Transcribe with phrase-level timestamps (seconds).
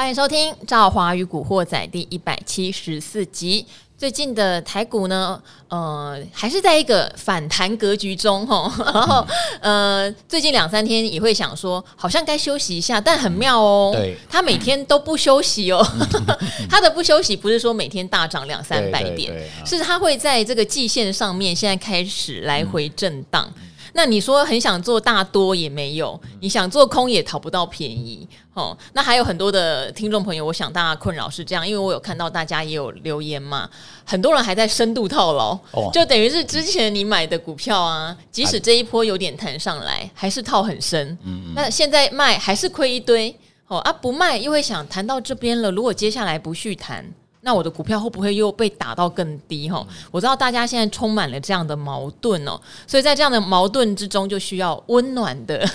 [0.00, 3.66] 欢迎收听《赵华与古惑仔》第一百七十四集。
[3.98, 5.38] 最近的台股呢，
[5.68, 8.72] 呃，还是在一个反弹格局中哈。
[8.82, 9.26] 然后，
[9.60, 13.90] 呃，最近两三天也会想说，好像该休息一下，但很妙哦。
[13.94, 15.86] 对，他每天都不休息哦。
[16.70, 19.30] 他的不休息不是说每天大涨两三百点，
[19.66, 23.52] 是他会在这个季线上面现在开始来回震荡。
[23.92, 28.26] 那你说很想做大多也没有，你想做空也讨不到便宜。
[28.54, 33.68] 哦，那还有很多的听众朋友，我想大家困扰是这样，因为我有看到大家也有留言嘛，
[34.04, 41.16] 很多人还在深度套牢，哦、就等于是之前你买的股票啊，即使这一波有点弹上来，还是套很深。
[41.22, 43.34] 嗯嗯，那现在卖还是亏一堆。
[43.68, 47.08] 哦啊，不卖又会想谈到这边了，如果接下来不续弹。
[47.42, 49.70] 那我的股票会不会又被打到更低？
[49.70, 55.66] 哈，我知道大家现在充满了这样的矛盾哦，所以在这样的矛盾之中，就需要温暖的，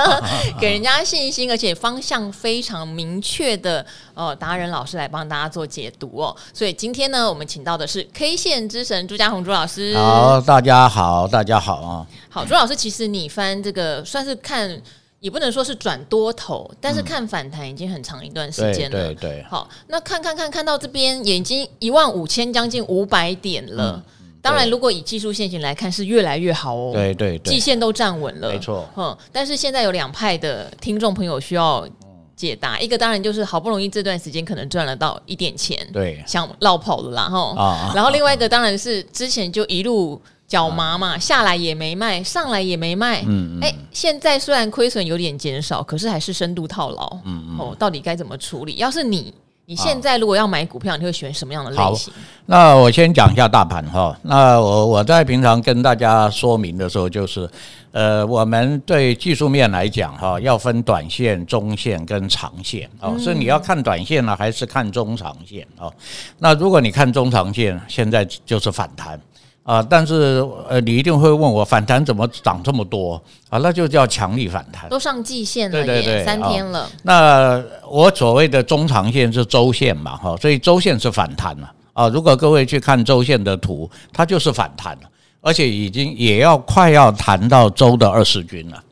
[0.60, 6.36] 给人家信心，而且方向非常明确的呃达人老师来帮大家做解读哦。
[6.52, 9.96] 所以今天呢，我们请到的是 K 线之神朱家红朱老师。
[9.96, 12.06] 好，大家好，大家好啊。
[12.28, 14.82] 好，朱老师，其实你翻这个算是看。
[15.22, 18.98] 也不能说是转多头，但是看反弹已经很长一段时间了。
[18.98, 19.46] 对对对。
[19.48, 24.02] 好，那看看看看到这边也已经一万五千将近五百点了。
[24.42, 26.90] 当然，如果以技术线型来看，是越来越好哦。
[26.92, 27.54] 对对对。
[27.54, 28.50] 季线都站稳了。
[28.50, 28.84] 没错。
[28.96, 31.88] 嗯，但是现在有两派的听众朋友需要
[32.34, 37.92] 解答，一个当然就是好不容易这段时间可能赚了到一点钱，对，想落跑了啦哈。
[37.94, 40.20] 然后另外一个当然是之前就一路。
[40.52, 43.22] 脚麻嘛，下来也没卖，上来也没卖。
[43.26, 47.08] 嗯哎、嗯欸，现在虽然亏损有点减少，可是还是深度套牢。
[47.24, 47.58] 嗯嗯。
[47.58, 48.74] 哦，到底该怎么处理？
[48.74, 49.32] 要是你，
[49.64, 52.12] 你现在如果要买股票，你会选什么样的类型？
[52.44, 54.14] 那我先讲一下大盘哈。
[54.20, 57.48] 那我我在平常跟大家说明的时候，就是
[57.92, 63.16] 呃，我们对技术面来讲哈，要分短线、中线跟长线哦。
[63.18, 65.90] 是你要看短线呢，还是看中长线哦？
[66.38, 69.18] 那如果你看中长线，现在就是反弹。
[69.64, 73.14] 啊，但是呃，你一定会问我反弹怎么涨这么多
[73.48, 73.58] 啊？
[73.58, 76.88] 那就叫强力反弹，都上季线了，对对对，三天了。
[77.04, 82.08] 那我所谓的中长线是周线嘛，哈，所以周线是反弹了啊。
[82.08, 85.02] 如果各位去看周线的图，它就是反弹了，
[85.40, 88.82] 而且已经也要快要谈到周的二十均了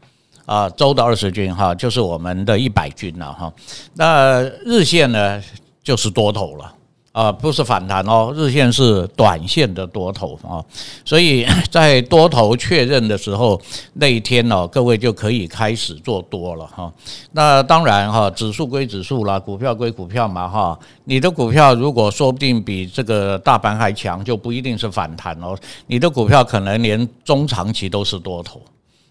[0.47, 3.53] 啊，周的二十均哈，就是我们的一百均了哈。
[3.95, 5.43] 那日线呢，
[5.83, 6.75] 就是多头了。
[7.13, 10.63] 啊，不是反弹哦，日线是短线的多头啊，
[11.05, 13.61] 所以 在多头确认的时候，
[13.95, 16.93] 那一天哦，各位就可以开始做多了哈。
[17.33, 20.79] 那当然哈，指数归指数啦，股票归股票嘛哈。
[21.05, 25.59] 你的股票如果说不定比这个大盘还强，就不一定是反弹哦。
[25.89, 28.63] 你的股票可能连中长期都是多头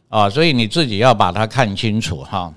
[0.07, 2.53] 啊，所以你自己要把它看清楚哈。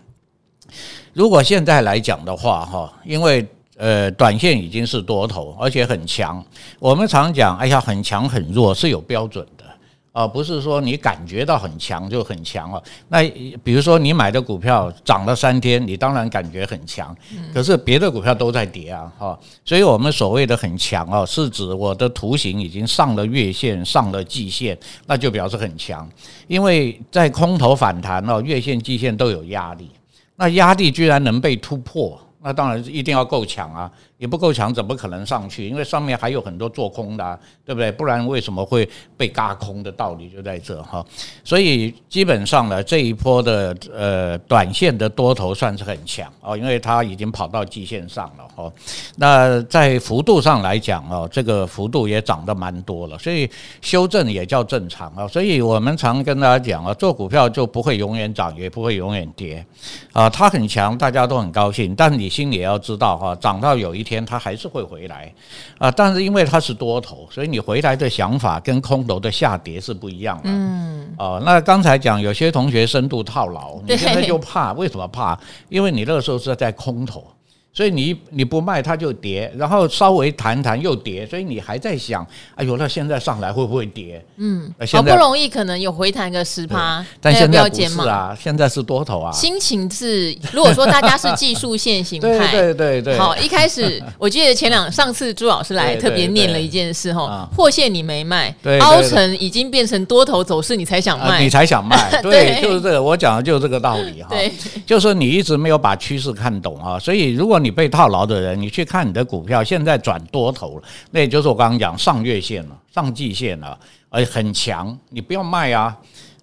[1.12, 3.44] 如果现在来讲的话哈，因为
[3.82, 6.40] 呃，短线已经是多头，而且很强。
[6.78, 9.64] 我们常讲，哎呀，很强很弱是有标准的
[10.12, 12.80] 啊，不是说你感觉到很强就很强了。
[13.08, 13.28] 那
[13.64, 17.12] 比如说你买的股票涨了三天，你当然感觉很强，
[17.52, 19.36] 可是别的股票都在跌啊，哈。
[19.64, 24.78] 所以我们所谓的很强哦，是指我的图形已经上了月线，上了季线，
[25.08, 26.08] 那就表示很强。
[26.46, 29.90] 因为在空头反弹哦，月线、季线都有压力，
[30.36, 32.16] 那压力居然能被突破。
[32.42, 33.90] 那当然是一定要够强啊。
[34.22, 35.68] 也不够强，怎么可能上去？
[35.68, 37.90] 因为上面还有很多做空的，对不对？
[37.90, 41.04] 不然为什么会被轧空的道理就在这哈。
[41.42, 48.72] 所以基本上呢，这一波的呃短线的多头算是很强哦，因为它已经跑到季线上了哈。
[49.16, 53.50] 那在幅度上来讲哦，这个幅度也涨得蛮多了，所以
[53.80, 55.26] 修正也叫正常啊。
[55.26, 59.66] 所以我们常跟大家讲啊，做股票就不会永远涨，也不会永远跌
[60.12, 60.30] 啊。
[60.30, 64.11] 它很强，大家都很高兴，但你心里也要知道哈，涨到有一天。
[64.12, 65.32] 天，它还是会回来
[65.78, 70.42] 啊，但是因为它是多头，所以你回来的想法跟空头的下跌是不一样的。
[70.44, 75.38] 嗯，哦，那刚才讲有些同学深度套牢，你现在就怕，为什么怕？
[75.70, 77.24] 因为你那个时候是在空头。
[77.74, 84.22] 所以你你不卖它就跌，然后稍微弹弹又跌，所以你还在想，哎呦，那现在上来会不会跌？
[84.36, 89.32] 嗯，好不容易可能有回弹个十趴，但现在不是啊，现在是多头啊。
[89.32, 104.52] 心情是，如果说大家是技术线型派， 对对对，好，一开始我记得前两上次朱老师来特别念了一件事哈，破线你没卖，凹成已经变成多头走势，你才想卖，你才想卖， 对，就是这个，我讲的就是这个道理哈，对，
[104.84, 113.78] 就是你一直没有把趋势看懂啊，所以如果你被套牢的人，你去看你的股票，现在转多头了，那也就是我刚刚讲上月线了，上季线了，
[114.08, 115.96] 而且很强，你不要卖啊，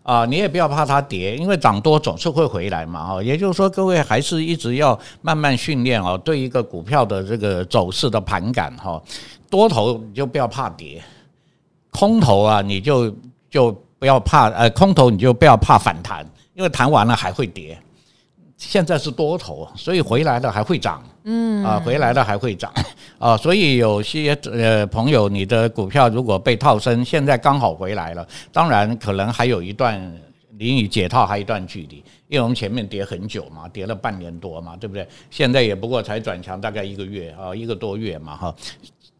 [0.03, 3.23] 啊，你也不要怕它跌，因为涨多总是会回来嘛，哈。
[3.23, 9.01] 也就是说，各位还是一直要慢慢训练哦，对一个股票的这个走势的盘感哈。
[9.49, 11.01] 多头你就不要怕跌，
[11.91, 13.13] 空头啊你就
[13.49, 17.77] 就不要怕，呃，空头你就不要怕反弹，因为弹完了还会跌。
[18.59, 22.71] 现在是多头，所以回来了还会涨，嗯啊，回来了还会涨
[23.17, 29.97] 啊，所以有些呃朋友，你的股票如果被套深，现在刚好回来了，当然可能还有一段
[30.57, 35.07] 离你解套还有一段距离，因为我们前面跌很久嘛，跌了半年多嘛，对不对？
[35.31, 38.55] 现在也不过才转强大概一个月啊，一个多月嘛，哈。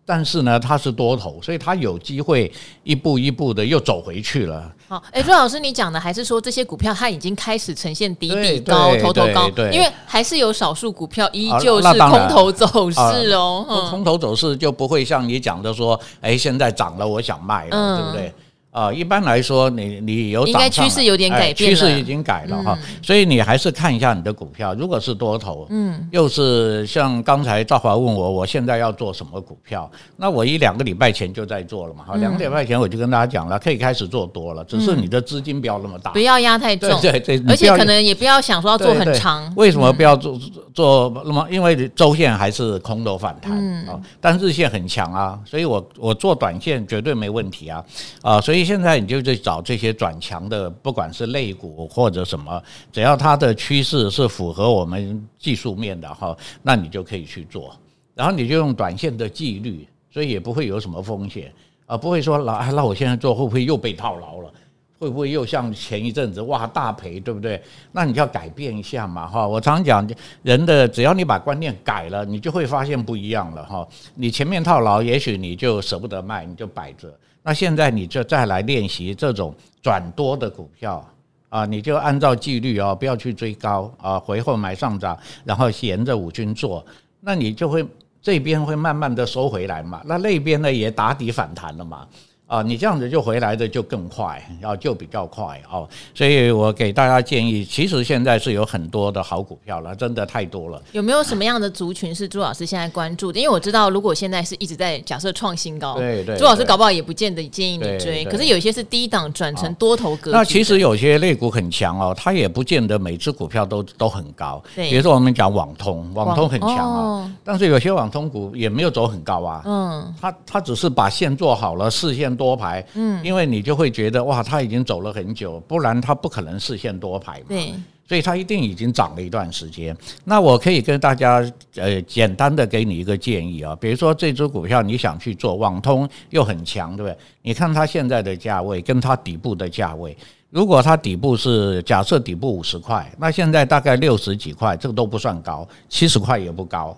[0.09, 2.51] 但是呢，它是多头，所以它有机会
[2.83, 4.73] 一步一步的又走回去了。
[4.87, 9.47] 好，哎，朱老师，你讲的还是说这些股票它已经开始呈现底底高、头头高？
[9.71, 12.99] 因为还是有少数股票依旧是空头走势
[13.33, 13.87] 哦。
[13.91, 18.33] 空头走势就不会像你讲的说，哎，现在涨了，我想卖了，对不对？
[18.71, 29.89] 啊，一般来说，你你有涨，应该趋势有点改变，趋势已经改了哈，所以你还是看一下你的股票，如果是多头，嗯，又是像刚才赵华问我，我现在要做什么股票？
[30.17, 39.51] 那我一两个礼拜前就在做了嘛，哈，两个礼拜前我就跟大家讲了，可以开始做多了，只是你的资金不要那么大，不要压太重，对对，而且可能也不要想说要做很长。
[39.55, 40.39] 为什么不要做
[40.75, 41.47] 做那么？
[41.49, 43.51] 因为周线还是空头反弹
[43.87, 47.83] 啊，但日线很强啊，所以我我做短线绝对没问题啊，
[48.21, 48.58] 啊，所以。
[48.63, 52.61] 现在你就去找这些转强的，不管是类股或者什么，
[52.91, 57.75] 只要它的趋势是符合我们技术面的哈，那你就可以去做。
[58.15, 61.53] 然后你就用短线的纪律，所以也不会有什么风险
[61.85, 64.51] 啊，不会说老那我现在做会不会又被套牢了？
[64.99, 67.59] 会不会又像前一阵子哇大赔，对不对？
[67.93, 69.47] 那你就要改变一下嘛哈。
[69.47, 70.05] 我常讲，
[70.43, 73.87] 人的只要你把观念改了，你就会发现不一样了哈。
[74.15, 77.17] 你前面套牢，也许你就舍不得卖，你就摆着。
[77.41, 81.03] 那现在你就再来练习这种转多的股票
[81.47, 86.85] 啊，你就按照纪律哦，不要去追高啊，回后买上涨，然后沿着五均做，
[87.21, 87.87] 那你就会
[88.21, 92.05] 这边会慢慢的收回来嘛，那那边呢也打底反弹了嘛。
[92.49, 100.81] 啊，你这样子就回来的就更快，然后就比较快哦，所以我给大家建议，其实现在是有很多的好股票了，真的太多了。
[100.91, 103.39] 有没有什么样的族群是朱老师现在关注的？
[103.39, 108.25] 因为我知道，如果现在是一直在假设创新高，对对，朱老师搞不好也不见得建议你追。
[108.25, 110.37] 可是有一些是低档转成多头格局。
[110.37, 114.59] 那其实有些类股很强哦，它也不见得每只股票都都很高。
[114.73, 119.61] 比如说我们讲网通，网通很强啊，但是有些网通股也没有走很高啊。
[119.67, 122.38] 嗯，它它只是把线做好了，视线。
[122.39, 127.73] 多排，嗯，因为你就会觉得哇，它已经走了很久，不然它不可能视线多排嘛，对，
[128.07, 129.95] 所以它一定已经涨了一段时间。
[130.23, 131.43] 那我可以跟大家
[131.75, 137.17] 呃简单的给你一个建议啊，比如说这只股票你想去做，网通又很强，对不对？
[137.41, 140.17] 你看它现在的价位跟它底部的价位，
[140.49, 146.97] 如果它底部是假设底部五十块，那现在大概六十几块，这个都不算高，七十块也不高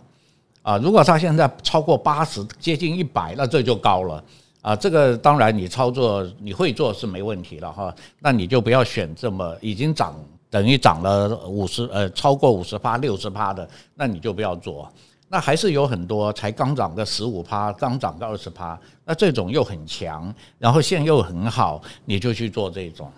[0.61, 0.77] 啊。
[0.77, 4.23] 如果它现在超过八十，接近一百，那这就高了。
[4.61, 10.15] 啊，这个当然你操作你会做是没问题了哈，那你就不要选这么已经涨
[10.49, 14.87] 等于涨了五十呃超过五十趴六十趴的，那你就不要做。
[15.27, 23.09] 那还是有很多才刚涨个十五趴，刚涨个二十趴，那这种又很强，然后线又很好，你就去做这种。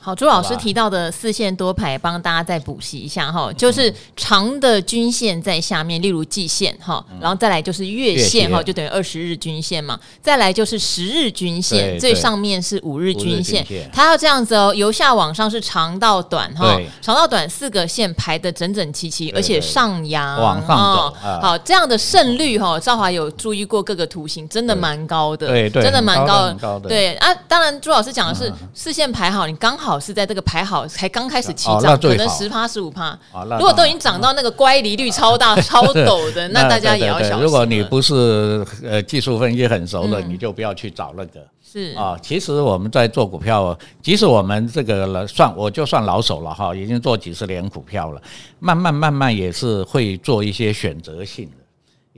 [0.00, 29.77] 好，朱老师提到的四线多排，帮大家再补习一下哈，就是长的均线在下面，例如季线哈，然后再来就是月线哈，就等于二十日均线嘛，再来就是十日均线，最上面是五日均线，它要这样子哦，由下往上是长到短哈，长到短四个线排的整整齐齐，而且上扬往上走，好，这样的胜率哈，赵华有注意过各个图形，真的蛮高的，对，真的蛮高的，对啊，当然朱老师讲的是四线排好，你刚。
[29.78, 33.16] 刚好是在这个排好才刚开始起涨，可能十趴十五趴。
[33.32, 37.44] 如果都已经涨到那个乖离率超大、超陡的，那 大家也要小心。
[37.44, 41.40] 如果你不是呃技术分析很熟的，你就不要去找那个。
[41.62, 48.20] 是啊，其实我们在做股票，即使我们这个算我就算老手了哈，已经做几十年股票了，
[48.58, 51.56] 慢慢慢慢也是会做一些选择性的。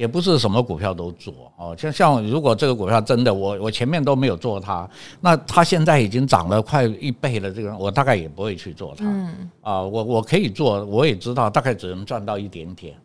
[0.00, 4.88] 也不是什么股票都做哦，像像如果这个股票真的我我前面都没有做它，
[5.20, 9.04] 那它现在已经涨了快一倍了，这个我大概也不会去做它。
[9.04, 12.96] 嗯啊，我我可以做，我也知道大概只能赚到一点点，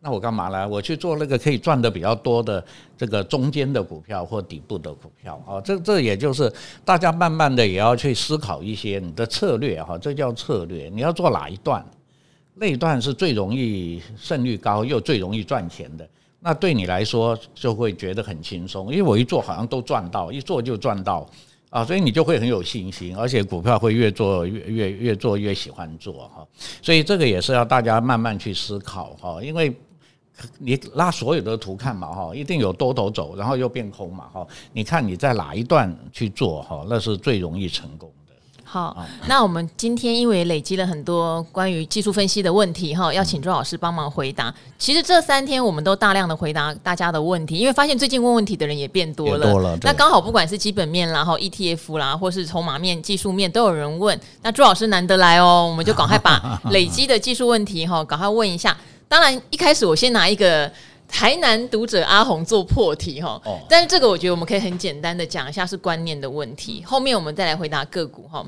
[0.00, 0.68] 那我干嘛呢？
[0.68, 2.64] 我去做那个可以赚的比较多的
[2.96, 6.52] 这个中间的股票或底部的股票啊，这这也就是
[6.84, 11.84] 大家慢慢的也要去思考一些你的策略哈，这叫策略，你要做哪一段？
[12.54, 16.08] 那一段是最容易胜率高又最容易赚钱的。
[16.46, 21.26] 那对你来说就会觉得很轻松，因为我一做好像都赚到，一做就赚到，
[21.70, 26.46] 啊，所以你就会很有信心，而且股票会越做越越越做越喜欢做哈。
[26.82, 29.74] 所以这个也是要大家慢慢去思考哈，因为
[30.58, 34.46] 你拉所有的图看嘛哈，一定有多头走，然后又变空嘛哈。
[34.74, 38.12] 你看你在哪一段去做哈，那是最容易成功。
[38.74, 44.52] 好，那我们今天因为累积了很多关于技术分析的问题哈，要请周老师帮忙回答。
[44.76, 49.48] 其实这三天我们都大量的回答大家的问题，因为发现最近问问题的人也变多了。
[49.48, 54.20] 多了，那刚好不管是基本面啦，哈 ETF 啦，或是筹码面、技术面都有人问。
[54.42, 58.76] 那周老师难得来哦，我们就赶快把累积的技术问题哈， 赶快问一下。
[59.06, 60.68] 当然一开始我先拿一个
[61.06, 68.44] 台南读者阿红做破题哈，但是这个我觉得我们可以很简单的讲一下是观念的问题，后面我们再来回答个股哈。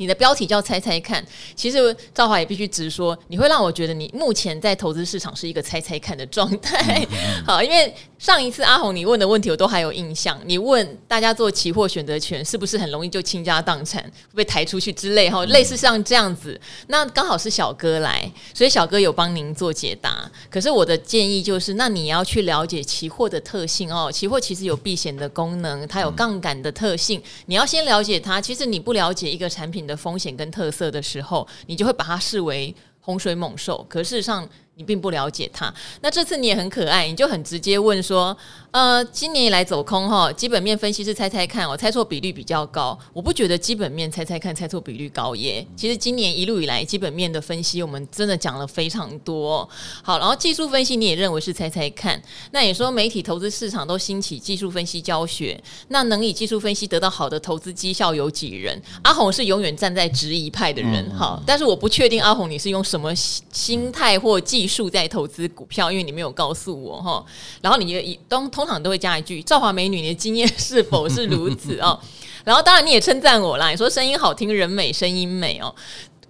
[0.00, 1.22] 你的标题叫猜猜看，
[1.54, 7.06] 其实赵华也必须直说，你会让我觉得你目前在投资市场是一个猜猜看的状态。
[7.44, 14.02] 好，因为上一次阿红你问的问题我都还有印象，你问大家做期货选择权是不是很容易就倾家荡产，
[14.32, 16.58] 会被抬出去之类哈，类似像这样子。
[16.86, 20.30] 那刚好是小哥来，所以小哥有帮您做解答。
[20.48, 28.40] 可是我的建议就是，那你要去了解期货的特性哦，期货其实有避险的功能，它有杠杆的特性，你要先了解它。
[28.40, 33.84] 其实你不了解一个产品的风险跟特色的时候，你就会把它视为洪水猛兽。
[33.88, 34.48] 可事实上，
[34.80, 35.72] 你并不了解它。
[36.00, 38.34] 那这次你也很可爱，你就很直接问说
[38.72, 42.98] ：“呃，今年以来走空哈，基本面分析师猜猜看，我猜错比率比较高。
[43.12, 45.64] 我不觉得基本面猜猜看猜错比率高耶。
[45.76, 49.68] 其实今年一路以来基本面的分析，我们真的讲了非常多。
[50.02, 52.18] 好，然后技术分析你也认为是猜猜看。
[52.52, 58.80] 那你说媒体投资市场都兴起技术分析教学，那能以技术分析得到好的投资绩效有几人？
[59.02, 67.24] 阿红是永远站在质疑派的人哈，但是我不确定阿红你是用什么心态或技数在投资股票，因为你没有告诉我哈。
[67.60, 71.98] 然后你也通通常都会加一句：“赵华美女，你的经验是否是如此哦？”
[72.44, 75.74] 然后当然你也称赞我啦，你说声音好听，人美，声音美哦。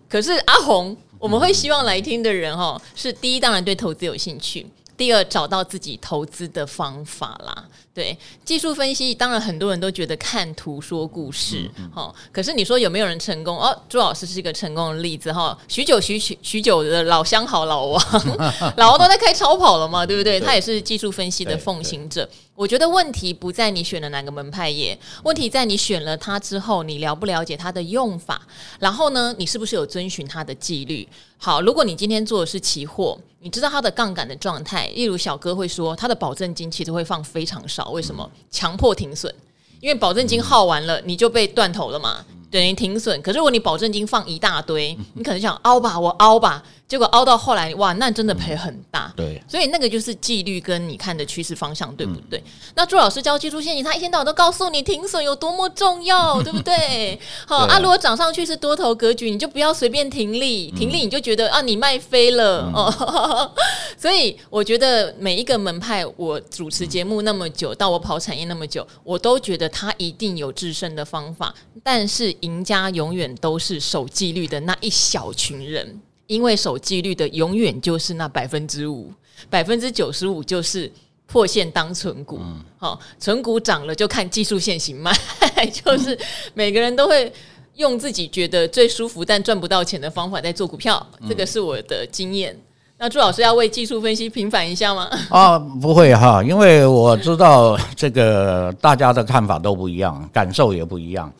[0.09, 4.65] 可是阿红，我们会希望来听的人哦，是第一，当然对投资有兴趣；
[5.01, 7.67] 第二，找到自己投资的方法啦。
[7.95, 12.15] 对技术分析，当然很多人都觉得看图说故事，哈、嗯嗯。
[12.31, 13.59] 可是你说有没有人成功？
[13.59, 15.57] 哦，朱老师是一个成功的例子，哈。
[15.69, 18.03] 许久许许许久的老相好老王，
[18.77, 20.39] 老王都在开超跑了嘛，对不对？
[20.39, 22.29] 对，他也是技术分析的奉行者。
[22.55, 28.43] 我觉得问题不在你选了哪个门派耶，问题在你选了它之后，你了不了解它的用法，
[28.79, 31.09] 然后呢，你是不是有遵循它的纪律？
[31.39, 38.31] 好，如果你今天做的是期货，你知道它的杠杆的状态，例如小哥会说，他的保证金其实会放非常少，为什么？
[38.51, 39.35] 强迫停损，
[39.81, 43.21] 因为保证金耗完了，你就被断头了嘛，等于停损。
[43.23, 46.63] 可是如果你保证金放一大堆，你可能想凹吧，我凹吧。
[46.91, 49.13] 结果凹到后来，哇，那真的赔很大。
[49.17, 52.43] 对，所以那个就是纪律跟你看的趋势方向，对不对？
[52.75, 57.17] 那朱老师教技术陷阱，他一天到晚都告诉你停损有多么重要， 对不对？
[57.47, 63.53] 好啊，如果涨上去是多头格局，你就不要随便停利，停利你就觉得啊，你卖飞了哦。
[63.97, 71.55] 所以我觉得每一个门派，我主持节目那么久，到我跑产业那么久，我都觉得他一定有制胜的方法，
[71.85, 76.01] 但是赢家永远都是守纪律的那一小群人。
[76.31, 79.13] 因为守纪律的永远就是那百分之五，
[79.51, 80.91] 百分之九十五就是
[81.27, 82.39] 破线当存股。
[82.79, 85.13] 好、嗯，存股涨了就看技术线行卖，
[85.75, 86.17] 就是
[86.55, 87.33] 每个人都会
[87.75, 91.05] 用自己觉得最舒服但赚不到钱的方法在做股票。
[91.29, 92.57] 这个是我的经验。
[92.97, 95.11] 那朱老师要为技术分析平反一下吗？
[95.31, 101.33] 啊，不会哈，因为我知道这个大家的看法都不一样，感受也不一样。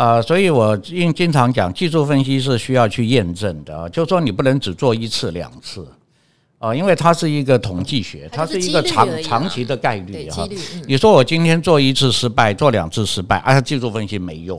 [0.00, 5.82] 啊、呃，所以我经经常讲，技术分析是需要去验证的，就是说你不能只做一次两次，
[6.56, 10.48] 啊、呃，因为它是一个统计学，它是一个长长期的概率哈。
[10.86, 14.58] 你说我今天做一次失败，做两次失败，啊，技术分析没用。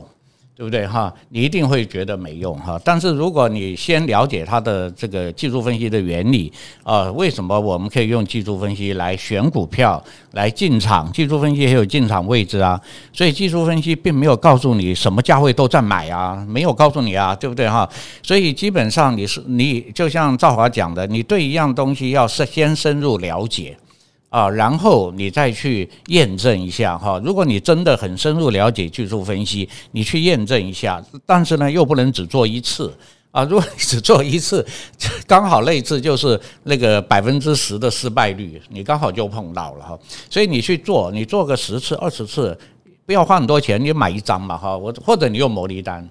[0.54, 1.12] 对不对哈？
[1.30, 2.80] 你一定会觉得没用哈。
[2.84, 11.10] 但是如果你先了解它的这个技术分析的原理啊，为什么我们可以用技术分析来选股票来进场？
[11.10, 12.80] 技术分析也有进场位置啊。
[13.12, 17.88] 所以技术分析并没有告诉你什么价位都在买啊，没有告诉你啊，对不对哈？
[18.22, 23.76] 所以基本上你是你就像赵华讲的，你对一样东西要是先深入了解。
[24.32, 27.20] 啊，然后你再去验证一下哈。
[27.22, 32.90] 如果你真的很深入了解技术分析，你去验证一下，但是呢，又不能只做一次
[33.30, 33.44] 啊。
[33.50, 34.66] 如果你只做一次，
[35.28, 39.98] 刚好那次就是那个百分之十的失败率，你刚好就碰到了哈。
[40.30, 42.58] 所以你去做，你做个十次、二十次，
[43.04, 44.74] 不要花很多钱，你买一张嘛哈。
[44.74, 46.08] 我或者你用模拟单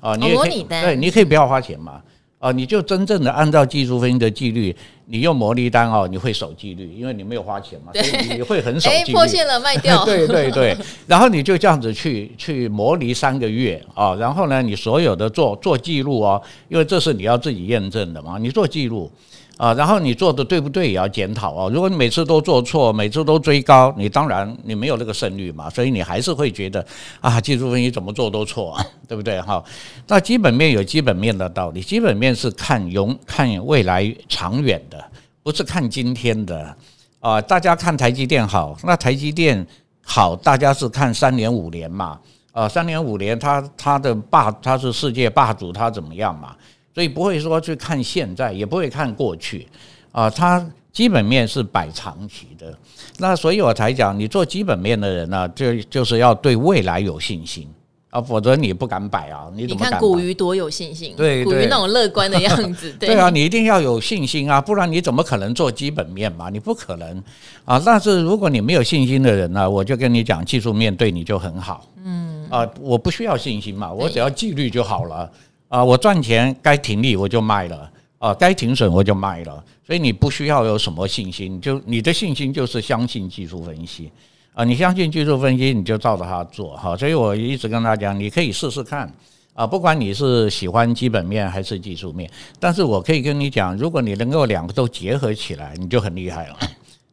[0.00, 2.02] 啊，你也可以，对，你可以不要花钱嘛。
[2.44, 9.02] 啊，你就真正的按照技术分析的纪律，你用模拟单哦，你会守纪律，因为你没有花钱嘛，所以你会很守纪律。
[9.02, 10.04] 哎，破线了卖掉。
[10.04, 19.10] 对对对，然后你就这样子去去模拟三个月啊，然后呢，你所有的做做记录哦，因为这是你要自己验证的嘛，你做记录。
[19.56, 21.70] 啊，然后你做的对不对也要检讨哦。
[21.72, 26.84] 如果你每次都做错，每次都追高，你当然你没有那个胜率嘛，所以你还是会觉得
[27.20, 29.62] 啊，技术分析怎么做都错， 对不对哈？
[30.08, 35.02] 那基本面有基本面的道理，基本面是看永看未来长远的，
[35.44, 36.76] 不是看今天的
[37.20, 37.40] 啊。
[37.40, 39.64] 大家看台积电好，那台积电
[40.02, 42.18] 好，大家是看三年五年嘛，
[42.50, 46.56] 啊，三年五年它它的霸它是世界霸主，它怎么样嘛？
[46.94, 49.66] 所以不会说去看现在，也不会看过去，
[50.12, 52.72] 啊，它基本面是摆长期的。
[53.18, 57.68] 那所以我才讲，你做基本面的人呢，就就是要对未来有信心
[58.10, 59.50] 啊，否则你不敢摆啊。
[59.56, 59.88] 你怎么敢？
[59.88, 62.92] 你看古鱼多有信心，对，古鱼那种乐观的样子。
[63.00, 66.48] 对，对啊，你一定要有信心啊，不然你怎么可能做基本面嘛？
[66.48, 67.20] 你不可能
[67.64, 67.82] 啊。
[67.84, 71.88] 但是如果你没有信心的人呢，我就跟你讲，技术面对你就很好。
[72.04, 75.28] 嗯啊，我不需要信心嘛，我只要纪律就好了。
[75.74, 84.08] 啊，我赚钱该停利我就卖了，啊，该停损我就卖了，所以你不需要有什么信心，就你的信心就是相信技术分析，
[84.52, 89.12] 啊，你相信技术分析你就照着它做哈，所以我一直跟大家讲，你可以试试看，
[89.52, 96.56] 啊，不管你是喜欢基本面还是技术面，但是我可以跟你讲，如果你能够两个都结合起来，你就很厉害了，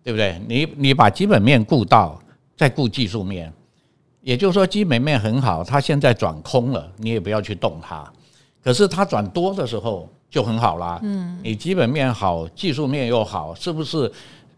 [0.03, 0.39] 对不对？
[0.47, 2.21] 你你把基本面顾到，
[2.55, 3.51] 再顾技术面，
[4.21, 8.07] 也就是说基本面很好，它现在转空了，你也不要去动它。
[8.63, 14.11] 可是它转多的时候就很好啦，嗯，你基本面好，技术面又好，是不是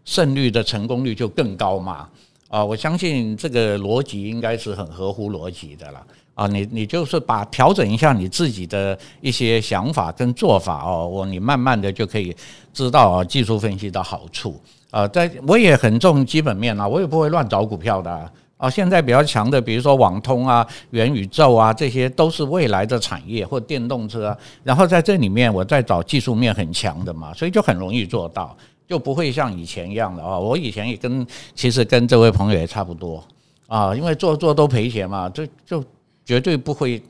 [0.04, 2.08] 胜率的成功率就更高嘛？
[2.48, 6.02] 啊，我相信这个逻辑应该是很合乎逻辑的啦
[6.34, 6.46] 啊。
[6.46, 12.36] 你你就是把调整一下你自己的一些想法跟做法哦，我你慢慢的就可以
[12.72, 15.08] 知道啊技术分析的好处啊。
[15.08, 18.30] 在我也很重基本面啊，我也不会乱找股票的啊。
[18.64, 24.34] 啊，现在比较强的，比如说网通啊、元宇宙啊，这些都是未来的产业或电动车。
[24.62, 28.56] 然后在这里面，我再找技术面很强的嘛，所以就很容易做到，
[28.88, 30.38] 就不会像以前一样的啊。
[30.38, 33.22] 我以前也跟其实跟这位朋友也差不多
[33.66, 35.84] 啊，因为做做都赔钱嘛，就就
[36.24, 37.02] 绝对不会，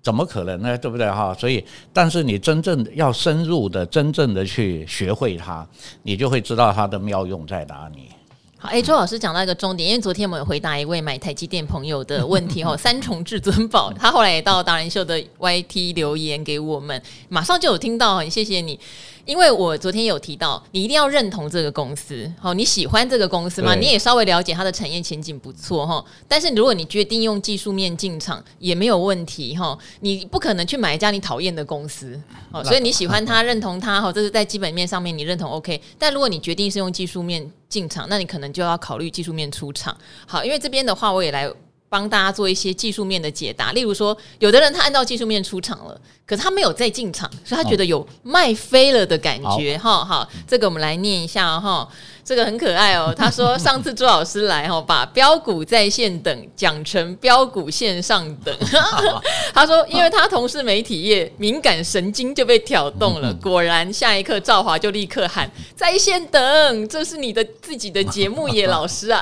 [0.00, 0.78] 怎么可能呢？
[0.78, 1.34] 对不对哈？
[1.34, 5.66] 所以，但是你真正要深入的、真正的去学会它，
[6.02, 8.08] 你就会知道它的妙用在哪里。
[8.62, 18.78] 好，哎，周老师讲到一个重点，因为昨天我们有回答一位买台积电朋友的问题哈， 三重至尊宝，他后来也到达人秀的 YT 留言给我们，马上就有听到，很谢谢你。
[19.24, 23.74] 因为我昨天有提到，你一定要认同这个公司，好，你喜欢这个公司吗？
[23.74, 26.04] 你也稍微了解它的产业前景不错哈。
[26.26, 29.78] 但是如果你决定用技术面进场，也没有问题哈。
[30.00, 35.80] 你不可能去买一家你讨厌的公司，哦，所以你喜欢它，认同它，哈，这是在基本面上面你认同 OK。
[35.98, 39.96] 但如果你决定是用技术面进场，那你可能就要考虑技术面出场。
[40.26, 41.50] 好，因为这边的话，我也来。
[41.92, 49.76] 帮大家做一些技术面的解答，例如说，有的人他按照技术面出场了，可是他没有再进场，所以他觉得有卖飞了的感觉。
[49.76, 51.86] 哈、哦，好，这个我们来念一下哈。
[52.24, 58.54] 这个很可爱哦， 他说上次朱老师来哈，把标股在线等讲成标股线上等。
[59.52, 63.34] 他说，因为他同事媒体业，敏感神经就被挑动了。
[63.34, 69.20] 果然，下一刻赵华就立刻喊在线等，这是你的自己的节目耶，老师啊，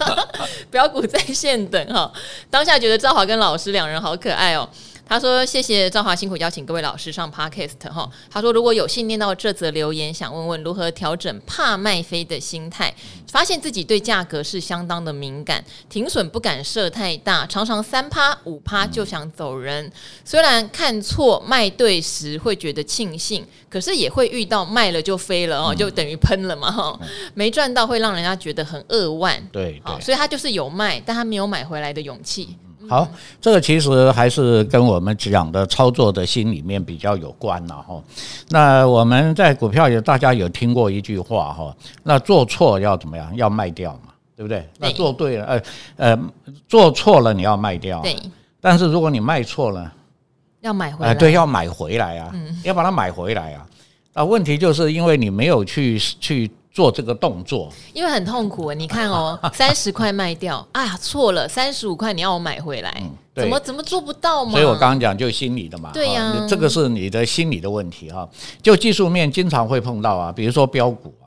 [0.70, 2.12] 标股在线等哈。
[2.50, 4.68] 当下觉得赵华跟老师两人好可爱哦。
[5.08, 8.10] 他说：“谢谢赵华辛苦邀请各位老师上 Podcast 哈。
[8.28, 12.92] 他说如果有幸念到这则留言，想问问如何调整怕卖飞的心态，
[13.30, 19.88] 发现自己对价格是相当的敏感，停损不敢设太大，常常三趴五趴就想走人。
[20.24, 26.98] 虽然看错卖对时会觉得庆幸，可是也会遇到卖了就飞了哦，就等于喷了嘛哈，
[27.32, 29.40] 没赚到会让人家觉得很扼腕。
[29.52, 32.56] 对，对，所以他就是有卖，但他没有买回来的勇气。”
[32.88, 33.08] 好，
[33.40, 38.02] 这个其实还是跟我们讲的操作的心里面比较有关了哈。
[38.48, 43.34] 那我们在股票有大家有听过一句话哈，那做错要怎么样？
[43.36, 44.68] 要卖掉嘛，对不对？
[44.78, 45.62] 那做对了，呃
[45.96, 46.18] 呃，
[46.68, 48.00] 做错了你要卖掉。
[48.02, 48.16] 对。
[48.60, 49.92] 但是如果你卖错了，
[50.60, 51.14] 要买回来。
[51.14, 52.32] 对，要买回来啊，
[52.64, 53.66] 要把它买回来啊。
[54.12, 56.50] 那问题就是因为你没有去去。
[56.76, 58.70] 做这个动作，因为很痛苦。
[58.74, 64.50] 你看哦， 三十块卖掉，哎呀，错了，三十五块你要我买回来，嗯、怎么怎么做不到嘛？
[64.50, 68.28] 所以我刚刚讲就心理的嘛，对呀、啊，这个是你的心理的问题哈。
[68.62, 71.25] 就技术面经常会碰到啊，比如说标股啊，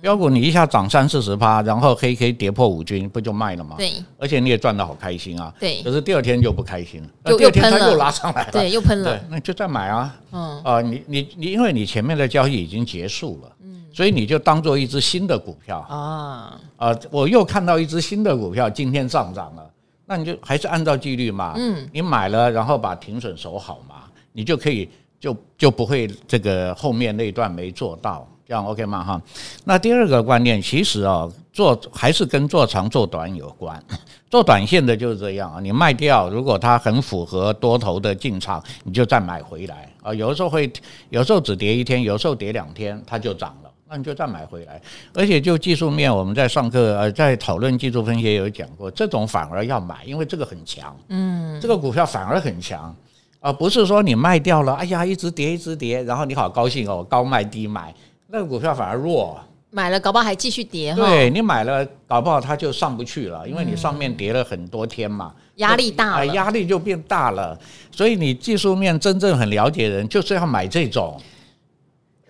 [0.00, 3.76] 标股你一下涨三四十趴，然后黑 K 跌破五均，不就卖了吗？
[3.76, 5.52] 对，而且你也赚得好开心啊。
[5.60, 9.18] 对，可是第二天就不开心了，就第二天它又拉上来了，对，又喷了。
[9.18, 10.16] 对，那就再买啊。
[10.32, 10.62] 嗯。
[10.62, 15.78] 啊，你你你，因为你前面的交易已经结束了，嗯，所以你就当做一只新的股票。
[15.80, 16.58] 啊。
[16.76, 19.70] 啊，我又看到一只新的股票今天上涨了，
[20.06, 23.96] 那你就还是按照纪律嘛，嗯，你买了然后把停损守好嘛，
[24.32, 24.88] 你就可以
[25.20, 28.26] 就就不会这个后面那一段没做到。
[28.50, 29.04] 这样 OK 吗？
[29.04, 29.22] 哈，
[29.62, 33.80] 那第二个观念其实啊，做还是跟做长做短有关。
[34.28, 40.12] 做短线的就是这样啊，你卖掉，如果它很符合多头的进场，你就再买回来啊。
[40.12, 40.68] 有的时候会，
[41.10, 44.82] 有时候只跌一天，有时候跌两天，它就涨了，那你就再买回来。
[45.14, 52.92] 而且就技术面，我们在上课呃，在讨论技术分析也有讲过，这种反而要买，因为这个很强，嗯，这个股票反而很强
[53.38, 57.94] 啊，不是说你卖掉了，哎呀，一直跌一直跌，然后你好高兴哦，高卖低买。
[58.32, 59.40] 那个股票反而弱，
[59.70, 60.94] 买了搞不好还继续跌。
[60.94, 67.58] 对，你买了搞不好它就上不去了，因为你上面跌了很多天嘛，压力大了，压力就变大了。
[67.90, 71.20] 所以你技术面真正很了解的人，就是要买这种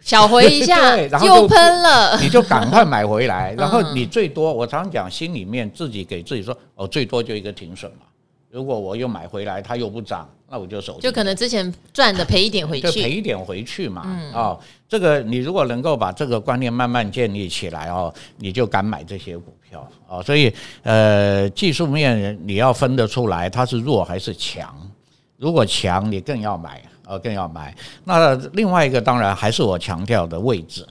[0.01, 3.53] 小回一下， 然后又喷了，你就赶快买回来。
[3.59, 8.07] 然后你最多，我常讲，心里面自己给自己说，哦，最多就一个停损嘛。
[8.51, 10.99] 如果我又买回来，它又不涨，那我就守。
[11.01, 14.03] 就可能之前赚的赔一点回去，就赔一点回去嘛。
[14.05, 20.21] 嗯、哦，这个你如果能够把这个观念慢慢建立起来哦，你就敢买这些股票哦。
[20.21, 24.75] 所以呃，技术面你要分得出来它是弱还是强。
[25.37, 27.73] 如果强，你更要买，呃，更要买。
[28.03, 30.85] 那另外一个当然还是我强调的位置。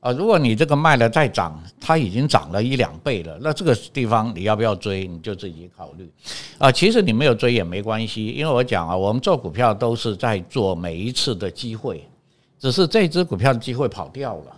[0.00, 6.08] 啊，如果你这个卖了再涨，它已经涨了一两倍了，那这个地方你要不要追，你就自己考虑。
[6.56, 12.08] 啊，其实你没有追也没关系，因为我讲啊，我们做股票都是在做每一次的机会，
[12.60, 14.56] 只是这只股票的机会跑掉了，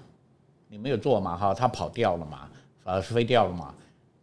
[0.69, 2.41] 你没有做嘛，哈，它跑掉了嘛，
[2.85, 3.73] 呃，飞掉了嘛。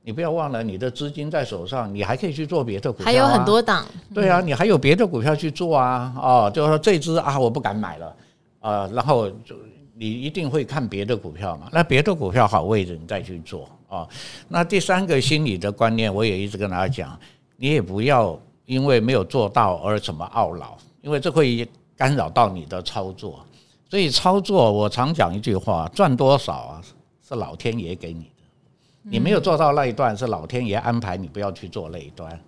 [0.04, 3.88] 你不要忘了，你的资金在手上，你还可以去做别的股票，还有很多档。
[4.14, 8.16] 对啊，你还有别的股票去做啊，哦，就是说这只啊，我不敢买了，
[8.60, 9.56] 啊，然后就。
[10.00, 11.70] 你一定会看别的股票嘛？
[11.74, 14.08] 那别的股票好位置，你再去做啊。
[14.48, 17.20] 那第三个心理的观念，我也一直跟大家讲，
[17.56, 23.44] 你也不要因为没有做到而怎么懊恼，因为这会干扰到你的操作。
[23.90, 26.82] 所以操作，我常讲一句话：赚多少啊，
[27.28, 29.10] 是老天爷给你的。
[29.10, 32.40] 你没有做到那一段，是老天爷安排你不要去做那一段。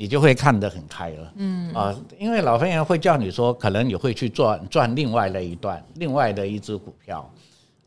[0.00, 7.30] 你就会看得很开了，嗯啊，因为老天爷会叫你说，可能你会去赚赚另外的一段，另外的一只股票，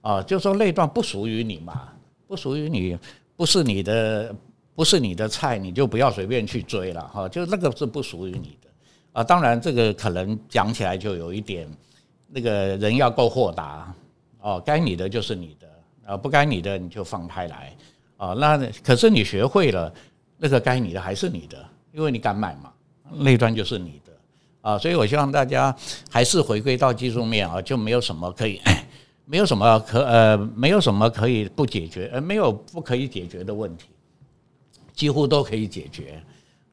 [0.02, 1.92] 啊，就说那段不属于你嘛，
[2.28, 2.96] 不属于你，
[3.36, 4.32] 不是你的，
[4.76, 8.70] 不是你的菜，你就不要随便去追了哈，就那个是不属于你的
[9.14, 9.24] 啊。
[9.24, 11.68] 当然，这个可能讲起来就有一点，
[12.28, 13.92] 那个人要够豁达
[14.40, 15.68] 哦，该你的就是你的，
[16.06, 17.76] 啊，不该你的你就放开来
[18.18, 18.34] 啊。
[18.34, 19.92] 那可是你学会了，
[20.38, 21.58] 那个该你的还是你的。
[21.94, 22.74] 因为你敢买嘛，
[23.12, 24.12] 那一段就是你的。
[24.62, 25.76] 啊，所以我希望大家
[26.10, 28.60] 还是回归到技术面啊，就没有什么可以，
[29.26, 33.90] 没有什么可呃，没有什么可以不解决，呃，没有不可以解决的问题，
[34.94, 36.22] 几乎都可以解决。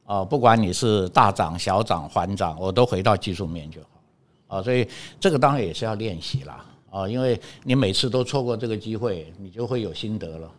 [0.05, 4.57] 啊，不管你是大涨小涨缓涨，我都回到技术面就好。
[4.57, 4.87] 啊，所以
[5.19, 6.65] 这个当然也是要练习啦。
[6.89, 10.51] 啊，因为你每次都错过这个机会，你就会有心得了，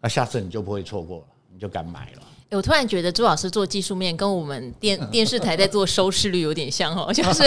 [0.00, 2.22] 那下次你就不会错过了，你就敢买了。
[2.50, 7.42] 我突然觉得朱老师做技术面跟我们电 电视台在做收视率有点像哦，就是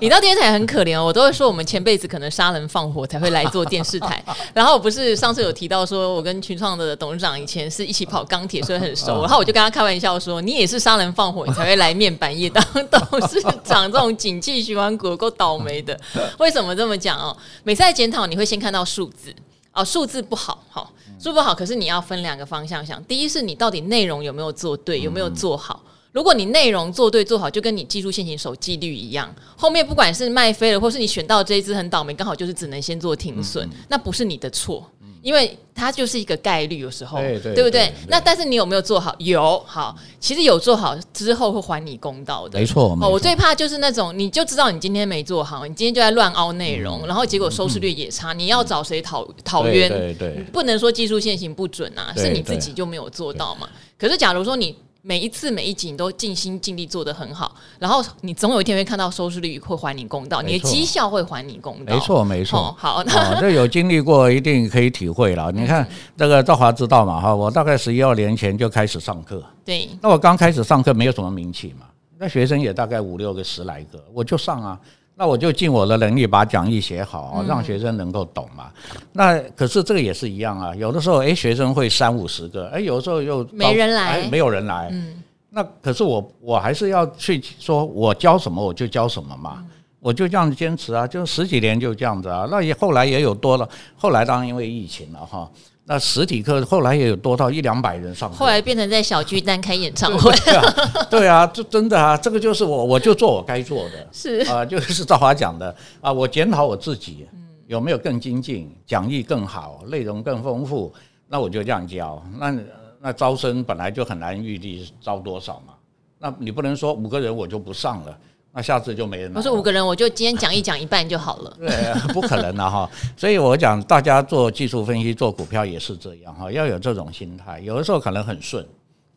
[0.00, 4.24] 你到电视台很可怜哦，我都会说我们前辈子可能杀人放火才会来做电视台。
[4.54, 9.20] 然后我不是上次有提到说我跟群创的董事长以前是一起跑钢铁，所以很熟。
[9.20, 15.98] 然后我就跟他开玩笑说，你也是杀人放火，你才会来面板业当 董事长，这种景气循环股够倒霉的。
[16.38, 17.36] 为什么这么讲哦？
[17.64, 19.34] 每次在检讨，你会先看到数字。
[19.74, 21.54] 哦，数字不好，好，数不好。
[21.54, 25.82] 可是你要分两个方向想，第一是你到底内容有没有做对，有没有做好。
[26.12, 34.90] 如果你内容做对做好，就跟你技术线型守纪律一样，后面不管是卖飞了，或是你选到这一只很倒霉，刚好就是只能先做停损，那不是你的错。
[35.22, 37.92] 因为它就是一个概率，有时候对，不对？
[38.08, 39.14] 那但是你有没有做好？
[39.18, 42.58] 有好，其实有做好之后会还你公道的。
[42.58, 49.88] 没错，哦，我最怕就是那种你就知道你今天没做好，你今天就在乱凹内容，嗯，然后结果收视率也差，嗯，你要找谁讨讨冤？
[49.88, 53.68] 对对，对，不能说技术线型不准啊，是你自己就没有做到嘛。
[53.98, 54.76] 可是假如说你。
[55.02, 61.94] 每一次每一集你都尽心尽力做得很好，然后你总有一天会看到收视率会还你公道，你的绩效会还你公道。
[61.94, 65.50] 没错没错，哦、好，那、哦、这有经历过一定可以体会了。
[65.54, 67.20] 你看这个赵华知道嘛？
[67.20, 69.42] 哈，我大概十一二年前就开始上课。
[69.64, 71.86] 对，那我刚开始上课没有什么名气嘛，
[72.18, 74.78] 那学生也大概五六个十来个，我就上啊。
[75.18, 78.70] 那我就尽我的能力把讲义写好，让学生能够懂嘛。
[79.12, 84.88] 那可是这个也是一样啊，有的时候哎，学生会三五十个，哎，有的时候又没人来，没有人来。
[84.92, 89.64] 嗯，那可是我我还是要去说，我教什么我就教什么嘛。
[90.00, 92.46] 我就这样坚持啊，就十几年就这样子啊。
[92.48, 95.50] 那也后来也有多了，后来当然因为疫情了哈。
[95.90, 100.30] 那实体课后来也有多到一两百人上课，后来变成在小巨蛋开演唱会。
[100.44, 104.06] 对啊，对啊，这真的啊，这个就是我，我就做我该做的。
[104.12, 107.26] 是啊，就是赵华讲的啊，我检讨我自己
[107.66, 110.92] 有没有更精进，讲义更好，内容更丰富，
[111.26, 112.22] 那我就这样教。
[112.38, 112.54] 那
[113.00, 115.72] 那招生本来就很难预计招多少嘛，
[116.18, 118.18] 那你不能说五个人我就不上了。
[118.58, 119.34] 那下次就没人了。
[119.36, 121.56] 我说五个人，我就今天讲一讲一半就好了。
[121.60, 122.90] 对，不可能的哈。
[123.16, 127.60] 所以我讲，大家做技术分析、做股票也是这样哈，要有这种心态。
[127.60, 128.66] 有的时候可能很顺，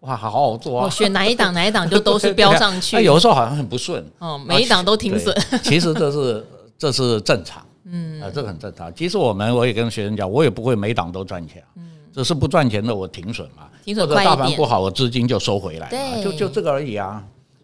[0.02, 0.86] 哇，好好做啊。
[0.86, 2.96] 我选哪一档哪一档就都是 飙上去。
[2.96, 5.36] 那有的时候好像很不顺，哦，每一档都停损。
[5.64, 6.46] 其实这是
[6.78, 8.94] 这是正常，嗯，啊，这个很正常。
[8.94, 14.08] 其实我们我也跟学生讲，我也不会每档都赚钱，嗯，只是不赚钱的我停损嘛，停损。
[14.08, 17.24] 或者大盘不好，我资金就收回来，对，就就这个而已啊。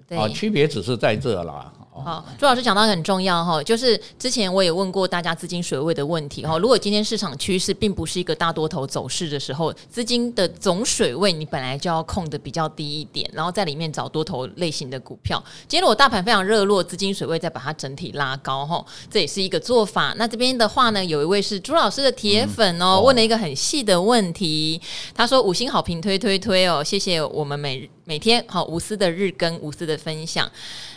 [0.10, 1.72] 啊，区别只是在这啦。
[1.91, 6.56] 好，朱老师讲到很重要哈，就是之前我也问过大家资金水位的问题哈。
[6.60, 15.43] 如果今天市场趋势并不是一个大多头走势的时候，资金的总水位你本来就要控得比较低一点，然后在里面找多头类型的股票。
[15.62, 20.13] 今天如果大盘非常热络，资金水位再把它整体拉高哈，这也是一个做法。
[20.17, 24.80] 那这边的话呢，有一位是朱老师的铁粉哦，问了一个很细的问题，
[25.15, 30.50] 他说五星好评推推推哦，谢谢我们每每天好无私的日更，无私的分享。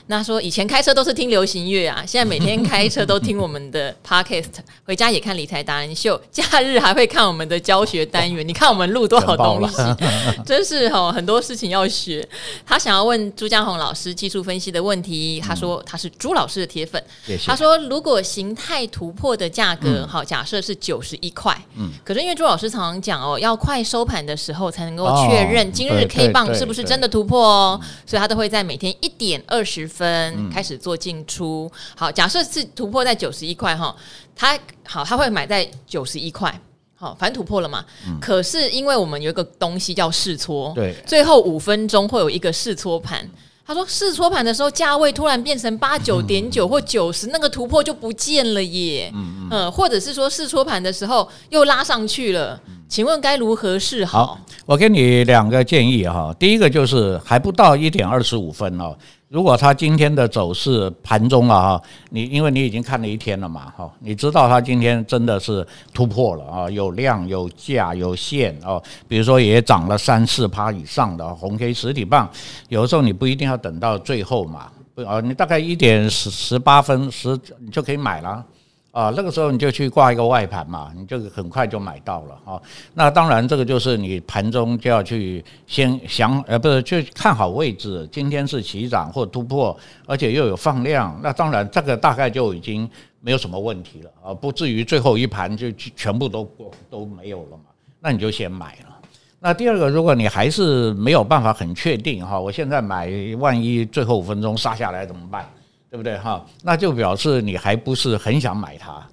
[0.07, 4.47] 那说以前开车都是听流行乐啊，现在每天开车都听我们的 podcast，
[4.85, 8.47] 回家也看理财达人秀，假日还会看我们的教学单元。
[8.47, 9.77] 你看我们录多少东西，
[10.47, 12.27] 真是哈很多事情要学。
[12.65, 17.03] 他想要问朱家红老师技术分析的问题，他说他是朱老师的铁粉，
[17.45, 30.51] 他说如果形态突破的价格好，假设是九十一块，嗯，可是因为朱老师常常讲哦，要快收盘的时候才能够确认今日 K 棒是不是真的突破哦，所以他都会在每天一点二十分。
[30.51, 33.95] 开始做进出，好，假设是突破在九十一块哈，
[34.35, 36.61] 他好他会买在九十一块，
[36.95, 37.85] 好，反正突破了嘛。
[38.07, 43.29] 嗯、可是因为我们有一个东西叫试搓，对，最后五分钟会有一个试搓盘。
[43.71, 49.09] 他说试搓盘的时候价位突然变成八九点九或九十，那个突破就不见了耶。
[49.15, 54.27] 嗯嗯，或者是说试搓盘的时候又拉上去了，请问该如何是好？
[54.27, 56.35] 好，我给你两个建议哈。
[56.37, 58.93] 第一个就是还不到一点二十五分哦。
[59.31, 65.65] 如果它今天的走势盘中啊，你因为你已经看了一天了嘛，哈，你知道它今天真的是
[65.95, 72.29] 突破了啊，有量有价有线哦，比如说也涨了三四趴以上的红 K 实体棒，
[72.69, 74.67] 有时候你不一定要等到最后嘛，
[75.07, 78.45] 啊，你大概一点十十八分十你就可以买了。
[78.93, 82.61] 啊，那个时候你就去挂一个外盘嘛，你就很快就买到了啊。
[82.95, 88.09] 那当然，这个就是你盘中就要去先想，呃，不是去看好位置。
[88.11, 89.77] 今天是起涨或突破，
[90.07, 92.89] 而且又有放量，那当然这个大概就已经
[93.21, 97.65] 没有什么问题了啊，不至于最后一盘就全部都过都没有了嘛。
[98.01, 98.97] 那你就先买了。
[99.39, 105.49] 那第二个，如果你还是没有办法很确定哈，我现在买，万一最后五分钟杀下来怎么办？
[105.91, 106.47] 对不对哈？
[106.63, 109.05] 那就表示你还不是很想买它，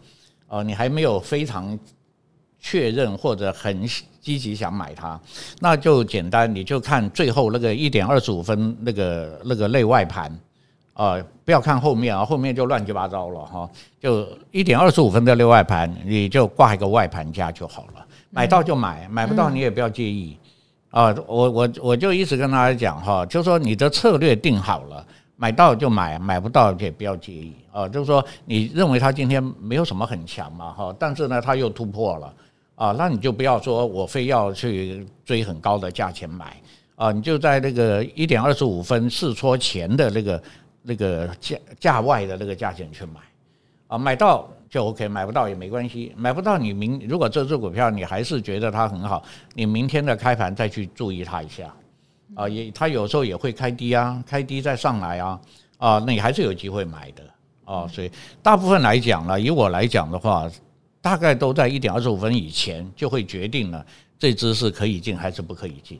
[0.47, 1.77] 哦，你还没有非常
[2.59, 3.83] 确认或者很
[4.21, 5.19] 积极想买它，
[5.59, 10.31] 那就简单，你就看最后那个一点二十五分那个那个内外盘，
[10.93, 13.67] 啊，不要看后面啊，后面就乱七八糟了哈。
[13.99, 20.37] 就一点二十五分的内外盘，你就挂一个外盘价就好了，买到就买，买不到你也不要介意
[20.91, 21.15] 啊。
[21.25, 25.03] 我我我就一直跟大家讲哈，就说你的策略定好了。
[25.38, 27.88] 买到就买，买不到也不要介意啊。
[27.88, 32.34] 就是说，你认为它今天没有什么很强嘛，哈，但是呢，它又突破了
[32.76, 36.58] 啊，那你就不要说我非要去追很高的价钱买
[36.95, 40.43] 啊，你就在那个一点二十五分试戳前的那个
[40.82, 43.19] 那个价价外的那个价钱去买
[43.88, 49.23] 啊，买到就 OK，买不到也没关系，买不到你明如果这只股票你还是觉得它很好，
[49.54, 51.71] 你明天的开盘再去注意它一下。
[52.35, 55.39] 啊，也他有时候也会开低啊，开低再上来啊，
[55.77, 57.23] 啊，那你还是有机会买的
[57.65, 57.87] 啊。
[57.87, 58.11] 所以
[58.43, 60.49] 大部分来讲呢，以我来讲的话，
[61.01, 63.83] 大概都在一点二十五分以前就会决定了
[64.19, 65.99] 这只是可以进还是不可以进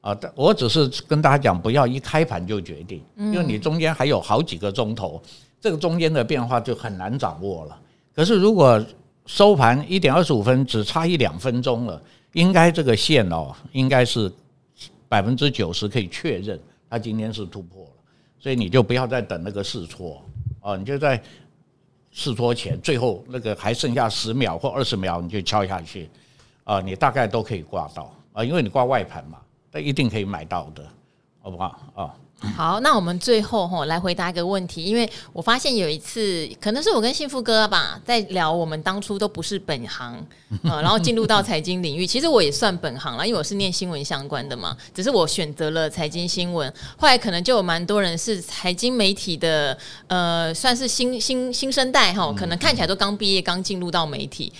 [0.00, 0.14] 啊。
[0.14, 5.20] 但我只是跟大家讲，不要一开盘就决定，因为你中间还有好几个钟头，
[5.60, 7.78] 这个中间的变化就很难掌握了。
[8.14, 8.82] 可是如果
[9.26, 12.00] 收盘一点二十五分只差一两分钟了，
[12.32, 14.32] 应该这个线哦，应该是。
[15.08, 17.90] 百分之九十可以确认，它今天是突破了，
[18.38, 20.22] 所以你就不要再等那个试错。
[20.60, 21.22] 啊，你就在
[22.10, 26.10] 试错前，最后那个还剩下十秒或二十秒，你就敲下去，
[26.64, 28.12] 啊，你大概都可以挂到。
[28.32, 29.38] 啊，因为你挂外盘嘛，
[29.70, 30.84] 那一定可以买到的，
[31.40, 31.80] 好不好？
[31.94, 32.14] 啊？
[32.38, 40.14] 好，那我们最后哈来回答一个问题，因为我发现有一次，可能是我跟幸福哥吧，在聊我们当初都不是本行
[40.62, 54.52] 啊，然后进入到财经领域，其实我也算本行了，因为我是念新闻相关的嘛，只是我选择了财经新闻，后来可能就有蛮多人是财经媒体的，呃，算是新新新生代哈，可能看起来都刚毕业，刚进入到媒体。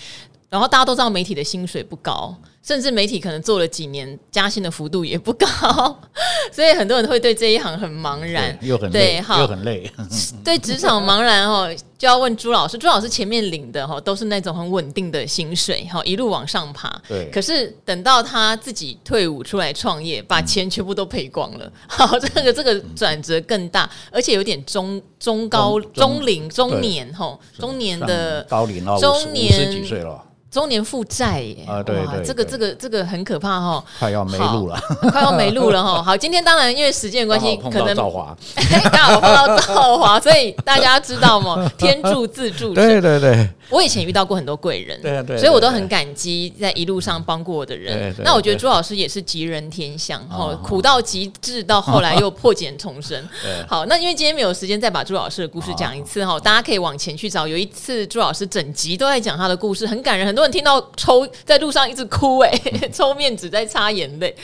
[0.49, 2.35] 然后大家都知道媒体的薪水不高，
[2.67, 5.47] 甚至媒体可能做了几年，加薪的幅度也不高，
[6.51, 9.89] 所以很多人会对这一行很茫然，又很累，又很累。
[10.45, 12.77] 对职场茫然哦，就要问朱老师。
[12.77, 17.01] 朱老师前面领的哈都是那种很稳定的薪水哈，一路往上爬。
[17.07, 17.31] 对。
[17.31, 21.73] 可是等到他自己退伍出来创业，把钱全部都赔光了。
[21.87, 30.21] 好， 这个这个转折更大，而且有点中中高中龄中年哈，中年的高龄哦，中年十几岁了。
[30.57, 34.81] 中年负债耶啊，对对，这个这个这个很可怕哈，快要没路了，
[35.13, 36.03] 快要没路了哈。
[36.03, 38.35] 好，今天当然因为时间关系，可能赵华
[38.91, 41.71] 刚好碰到赵华， 所以大家知道吗？
[41.77, 43.47] 天助自助者，对对对。
[43.69, 48.15] 我以前遇到过很多贵人，对对，所以我都很感激在一路上帮过我的人。
[48.21, 53.29] 那我觉得朱老师也是吉人天相哈，苦到极致，到后来又破茧重生。
[53.69, 57.47] 好，那因为今天没有时间再把朱老师的故事讲一次哈，大家可以往前去找。
[57.47, 62.51] 有一次朱老师整集都在讲他的故事，很感人，很多人听到抽在路上一直哭哎，
[62.93, 64.35] 抽面纸在擦眼泪。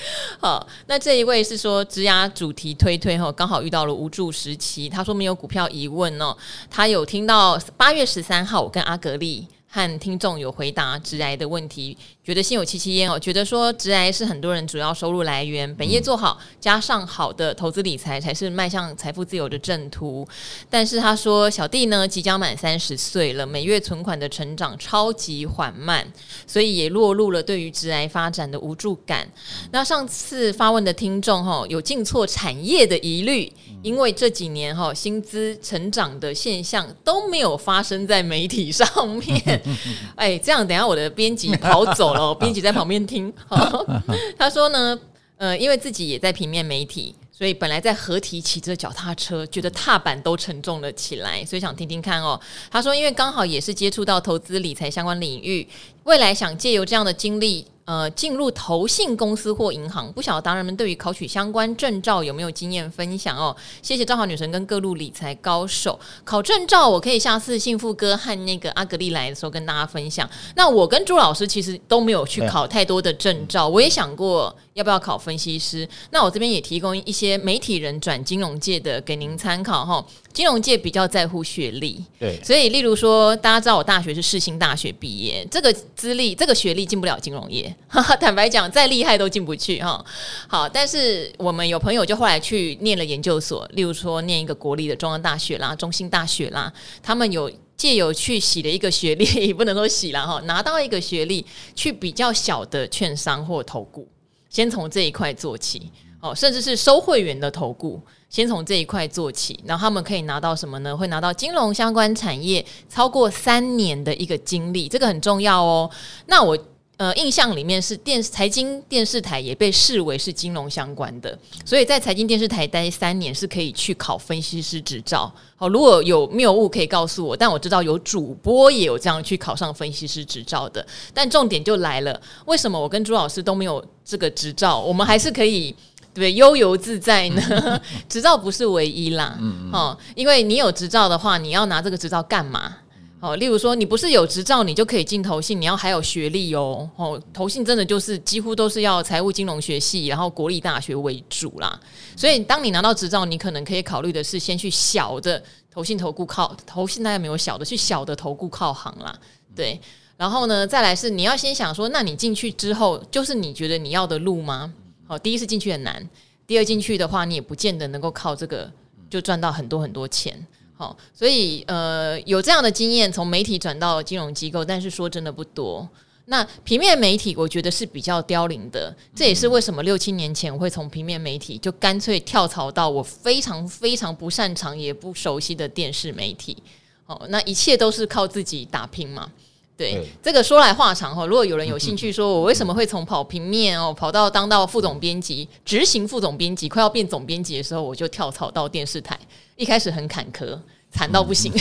[0.40, 6.36] 好，那这一位是说职涯主题推推哈，刚好遇到了无助时期，他说没有股票疑问哦，
[6.68, 9.12] 他有听到八月十三号我跟阿格。
[9.22, 11.96] 力和听众有回答直癌的问题。
[12.24, 20.24] 觉得心有戚戚焉哦，觉得说直癌是很多人主要收入来源，本业做好加上好的投资理财才是迈向财富自由的正途。
[20.70, 26.06] 但是他说小弟呢即将满三十岁了，每月存款的成长超级缓慢，
[26.46, 29.28] 所以也落入了对于直癌发展的无助感。
[29.72, 39.60] 那上次发问的听众哈有进错产业的疑虑，因为这几年哈薪资成长的现象都没有发生在媒体上面。
[40.14, 42.11] 哎，这样等下我的编辑跑走。
[42.16, 43.32] 哦，编辑在旁边听。
[44.38, 44.98] 他说呢，
[45.36, 52.40] 呃，因为自己也在平面媒体，所以本来在合体骑着脚踏车，觉得踏板都沉重了起来，所以想听听看哦。
[52.70, 55.66] 他说，因为刚好也是接触到投资理财相关领域，
[56.04, 57.66] 未来想借由这样的经历。
[57.84, 63.54] 呃，进入投信公司或银行，不晓得达人们对于考取相关证照有没有经验分享哦？
[63.82, 65.98] 谢谢赵好女神跟各路理财高手。
[66.24, 70.28] 考证照，我可以下次幸福哥和那个阿格丽来的时候跟大家分享。
[70.54, 75.88] 那我跟朱老师其实都没有去考太多的证照，我也想过要不要考分析师。
[76.10, 80.04] 那我这边也提供一些媒体人转金融界的给您参考哈。
[80.32, 87.74] 金融界比较在乎学历，对，所以例如说，大家知道我大学是世新大学毕业，这个资历、这个学历进不了金融业。
[87.86, 90.02] 哈 哈坦白讲，再厉害都进不去哈。
[90.48, 104.08] 好，但是我们有朋友就后来去念了研究所，例如说念一个国立的中央大学啦、中兴大学啦，他们有借由去洗了一个学历，也 不能说洗了哈，拿到一个学历去比较小的券商或投顾，
[104.48, 105.90] 先从这一块做起
[106.22, 108.00] 哦，甚至是收会员的投顾。
[108.30, 110.96] 先从这一块做起，然后他们可以拿到什么呢？
[110.96, 115.90] 会拿到金融相关产业超过三年的一个经历，这个很重要哦。
[116.26, 116.56] 那我
[116.96, 125.30] 呃印象里面是电财经电视台也被视为是金融相关的，所以在财经电视台待三年是可以去考分析师执照。
[125.56, 130.86] 好，如果有谬误可以告诉我，但我知道有主播也有这样去考上分析师执照的。
[131.12, 134.80] 但重点就来了，为什么我跟朱老师都没有这个执照？
[134.80, 135.76] 我们还是可以。
[136.14, 137.80] 对，悠游自在呢。
[138.08, 139.38] 执照不是唯一啦，
[139.72, 142.76] 哦，因为你有执照的话，你要拿这个执照干嘛？
[143.20, 146.90] 哦，例如说，你不是有执照，你就可以进投信，你要还有学历哦。
[146.96, 151.78] 哦，投信真的就是几乎都是要财务金融学系，然后国立大学为主啦。
[152.16, 155.40] 所以，当你拿到执照，你可能可以考虑的是先去小的
[155.72, 159.16] 投信投顾靠投信，那也没有小的，去小的投顾靠行啦。
[159.54, 159.80] 对，
[160.16, 164.72] 然后呢，再来是你要先想说，那你进去之后，就是你觉得你要的路吗？
[165.12, 166.08] 哦，第一次进去很难，
[166.46, 168.72] 第二进去的话，你也不见得能够靠这个
[169.10, 170.34] 就赚到很多很多钱。
[170.74, 175.86] 好，所以呃，有这样的经验，从媒体转到金融机构，但是说真的不多。
[176.24, 186.56] 那平面媒体，我觉得是比较凋零的，这也是为什么六七年前我会从平面媒体就干脆跳槽到我非常非常不擅长也不熟悉的电视媒体。
[187.04, 189.30] 哦，那一切都是靠自己打拼嘛。
[189.76, 191.26] 对，对这个说来话长哈。
[191.26, 199.18] 如果有人有兴趣，说我为什么会从跑平面哦，跑到当到副总编辑、执行副总编辑，快要变总编辑的时候，我就跳槽到电视台。
[199.56, 200.58] 一开始很坎坷，
[200.90, 201.52] 惨到不行。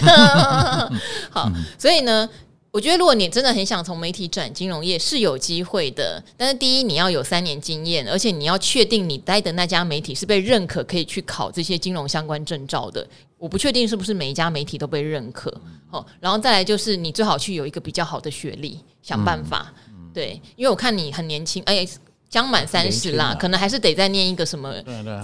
[1.32, 2.30] 好，所以呢。
[2.72, 6.24] 我觉得，如果你真的很想从媒体转金融业，是有机会的。
[6.38, 13.06] 但是，第一，你要有三年经验，而且你要确定你待的那家媒体是被认可，可以去考这些金融相关证照的。
[13.38, 15.54] 我不确定是不是每一家媒体都被认可。
[15.90, 19.74] 哦，然后再来就是，你最好去有一个比较好的学历，想办法。
[20.14, 21.88] 对，因为我看你很年轻，哎。
[22.32, 24.74] 将满三十啦，可能还是得再念一个什么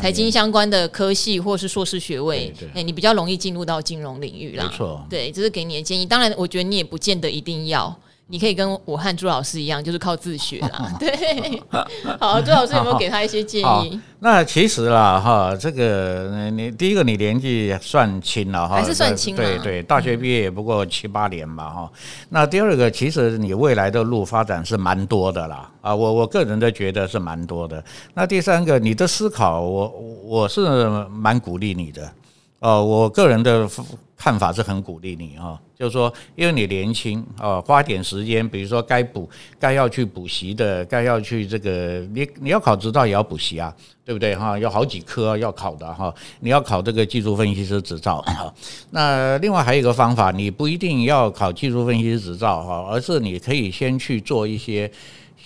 [0.02, 4.70] 财经相关的科系，或是硕士学位，哎，你比较容易进入到金融领域啦。
[4.70, 6.06] 没错，对，这是给你的建议。
[6.06, 7.98] 当然，我觉得你也不见得一定要。
[8.30, 10.94] 你可以跟我和朱老师一样，就是靠自学啦。
[11.00, 11.62] 对，
[12.20, 14.00] 好，朱老师有没有给他一些建议？
[14.20, 19.36] 那其实啦，哈，这个你第一个你年纪算轻了哈，还是算轻？
[19.36, 21.92] 对对，大学毕业也不过七八年吧哈。
[22.30, 27.82] 那第二个，其实你未来的路发展是蛮多的啦啊，我我个人都觉得是蛮多的。
[28.14, 29.88] 那第三个，你的思考，我
[30.24, 32.12] 我是蛮鼓励你的。
[32.60, 33.70] 呃，我个人的
[34.18, 43.72] 看法是很鼓励你哈，就是说，因为你年轻啊，花点时间，比如说该补、该要去补习的，该要去这个，你你要考执照也要补习啊，
[44.04, 44.58] 对不对哈？
[44.58, 48.52] 有好几科要考的哈，你要考这个技术分析师执照哈。
[48.90, 54.92] 那另外还有一个方法，你不一定要考技术分析师执照哈，而是你可以先去做一些。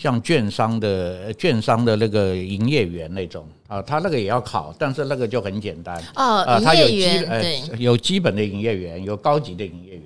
[0.01, 6.37] 像券商的券商的那个营业员那种啊，他那个也要考，但是那个就很简单哦。
[6.41, 7.43] 啊，他有基呃
[7.77, 10.05] 有基本的营业员，有高级的营业员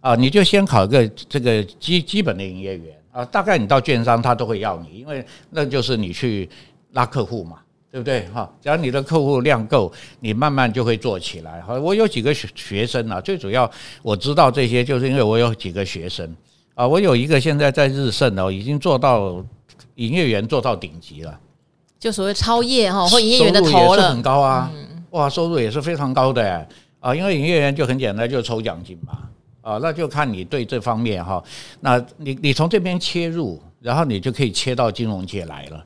[0.00, 6.50] 啊，你就先考一个这个基基本的营业员啊，大概你到券商他都会要你，因为那就是你去
[6.94, 7.58] 拉客户嘛，
[7.92, 8.52] 对不对哈？
[8.60, 11.60] 只要你的客户量够，你慢慢就会做起来。
[11.60, 13.70] 哈，我有几个学学生啊，最主要
[14.02, 16.34] 我知道这些，就是因为我有几个学生。
[16.78, 19.44] 啊，我有一个现在在日盛哦，已经做到
[19.96, 21.40] 营业员做到顶级了，
[21.98, 24.70] 就所谓超业哈，或营业员的头了，收入也是很高啊，
[25.10, 26.68] 哇，收入也是非常高的。
[27.00, 29.18] 啊，因为营业员就很简单，就抽奖金嘛，
[29.60, 31.42] 啊，那就看你对这方面哈，
[31.80, 35.84] 那你你从这边切入，然后你就可以切到金融界来了。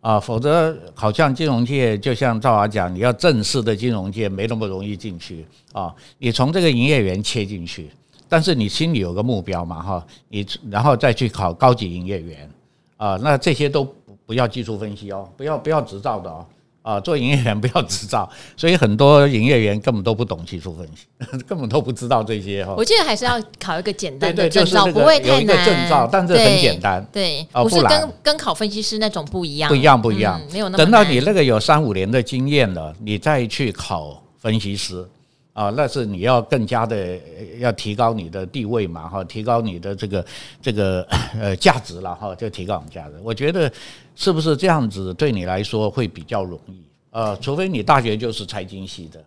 [0.00, 5.44] 啊，否则好像金融界就像赵华讲，你要正式的金融界没那么容易进去。
[5.74, 7.90] 啊，你从这个营业员切进去。
[8.30, 12.48] 但是你心里有个目标嘛，哈，你然后再去考高级营业员
[12.96, 16.46] 啊，那这些都不不要技术分析哦，不要不要执照的哦，
[16.82, 21.06] 啊，做营业员 不要执照，所以很多营业员根本都不懂技术分析，
[21.48, 22.72] 根本都不知道这些哈。
[22.76, 25.66] 我记得还是要考一个简单的证照，不会太难。
[25.66, 30.84] 证照，但是很简单，对，不是跟跟考分析师那种不一样，不一样不一样，没有那么。
[30.84, 35.04] 等到你那个有三五年的经验了，你再去考分析师。
[35.52, 37.18] 啊，那是你要更加的
[37.58, 40.26] 要提高你的地位嘛，哈，提高你的这个
[40.62, 41.02] 这个
[41.34, 43.14] 呃价值了哈，就提高你价值。
[43.22, 43.70] 我觉得
[44.14, 46.82] 是不是这样子对你来说会比较容易？
[47.10, 49.20] 呃，除非你大学就是财经系的，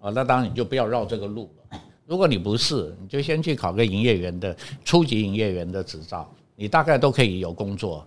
[0.00, 1.80] 啊，那当然你就不要绕这个路了。
[2.04, 4.54] 如果你不是，你就先去考个营业员的
[4.84, 8.04] 初级营业员的执照，你大概都可以有工作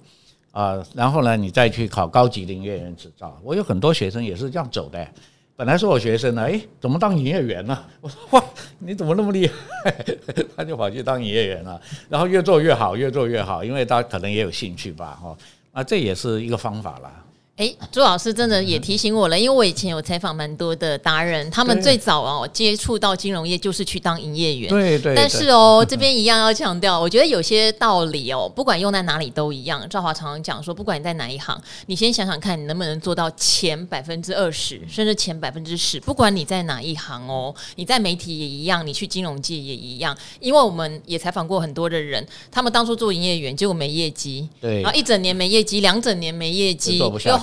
[0.51, 0.85] 啊。
[0.93, 3.39] 然后呢，你再去考高级的营业员执照。
[3.41, 5.07] 我有很多学生也是这样走的。
[5.55, 7.85] 本来是我学生呢，哎，怎么当营业员呢？
[8.01, 8.43] 我 说哇，
[8.79, 10.05] 你怎么那么厉害？
[10.57, 11.79] 他就跑去当营业员了，
[12.09, 15.37] 然后越做越好，越做越好，因为他可能也有兴趣吧，哈，
[15.71, 17.23] 那这也是一个方法啦。
[17.55, 24.69] 哎，朱老师真的也提醒我了，因为我以前有采访蛮多的达人，他们最早哦接触到金融业就是去当营业员。
[24.71, 25.13] 对对。
[25.13, 29.87] 但是哦，这边一样要强调，我觉得有些道理哦，不管用在哪里都一样。
[29.87, 35.99] 赵华常常讲说，不管你在哪一行，你先想想看你能不能做到前百分之二十，甚至前百分之十。
[35.99, 40.17] 不管你在哪一行哦，你在媒体也一样，你去金融界也一样。
[40.39, 46.99] 因为我们也采访过很多的人，他们当初做营业员，结果没业绩，对，然后一整年没业绩，两整年没业绩，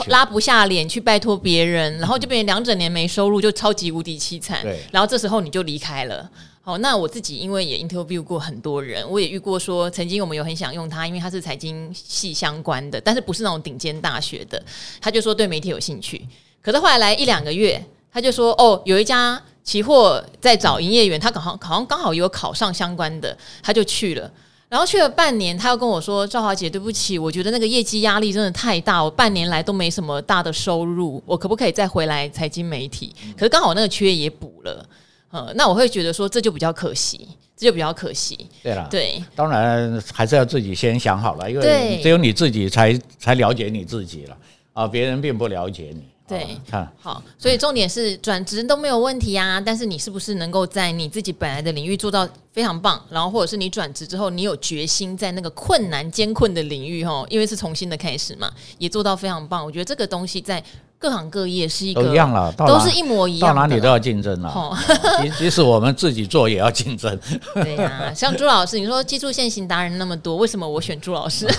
[0.08, 4.62] 拉不下脸去拜托别人，然后就变成两整年没收入，就超级无敌凄惨。
[4.62, 6.28] 对，然后这时候你就离开了。
[6.62, 14.62] 好，那我自己因为也 interview 过很多人，我也遇过说，曾经我们有很想用他，因为他是财经系相关的，但是不是那种顶尖大学的，
[15.00, 16.24] 他就说对媒体有兴趣。
[16.62, 17.82] 可是后来来一两个月，
[18.12, 24.30] 他就说哦，有一家期货在找营业员，他刚好像好像刚好有考上相关的，他就去了。
[24.70, 33.12] 然后去了半年，他又跟我说：“赵华姐，对不起，我觉得那个业绩压力真的太大，我半年来都没什么大的收入，我可不可以再回来财经媒体？
[33.36, 34.86] 可是刚好那个缺也补了，
[35.32, 38.46] 呃，那我会觉得说这就比较可惜，这就比较可惜。
[38.62, 44.36] 对了，对，当然还是要自己先想好了，因为只有你自己才才了解你自己了
[44.72, 46.56] 啊，别人并不了解你。”对，
[47.00, 59.64] 好，所以重点是转职都没有问题啊，但是你是不是能够在你自己本来的领域做到非常棒，然后或者是你转职之后，你有决心在那个困难艰困的领域，哈，因为是重新的开始嘛，也做到非常棒。
[59.64, 60.62] 我觉得这个东西在
[61.00, 64.76] 各行各业是一个都一样了，都是一模一样，到哪里都要竞争了。
[65.22, 67.18] 即即使我们自己做也要竞争。
[67.54, 71.46] 对呀、啊，像朱老师，你说技术线型达人那么多，为什么我选朱老师？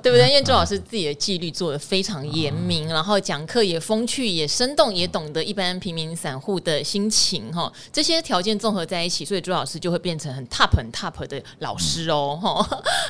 [0.00, 0.28] 对不对？
[0.28, 7.72] 因为朱老师自己的纪律做的非常严明，然后讲课也风趣也生动，也懂得一般平民散户的心情哈。
[7.92, 12.38] 这些条件综合在一起，所以朱老师就会变成很 top 很 top 的老师哦。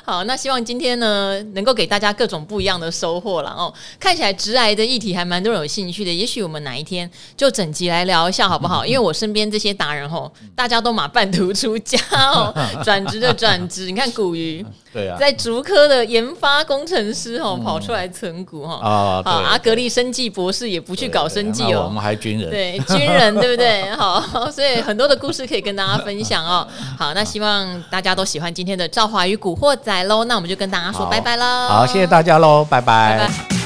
[0.05, 3.74] 好，那希望今天呢，能够给大家各种不一样的收获了哦。
[3.99, 8.85] 看起来直癌的议题还蛮多人有兴趣的，也许我们哪一天就整集来聊一下好不好？
[8.85, 12.55] 因为我身边这些达人吼，大家都马半途出家哦，
[12.85, 14.65] 转职的转职，你看古鱼。
[14.95, 23.91] 对啊，在竹科的研发工程师哦，跑出来存股哈啊，好阿格力生技博士也不去搞生技哦，我们还军人，对军人对不对？
[23.99, 26.65] 好，所以很多的故事可以跟大家分享哦。
[26.97, 31.45] 好，那希望大家都喜欢今天的赵华与古惑仔喽，那我们就跟大家说拜拜喽。
[31.67, 33.64] 好，谢谢大家喽，拜拜。